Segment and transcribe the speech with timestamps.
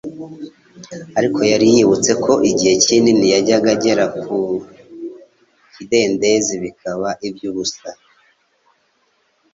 [1.17, 4.35] ariko yari yibutse ko igihe kinini yajyaga agera ku
[5.73, 7.89] kidendezi bikaba iby'ubusa.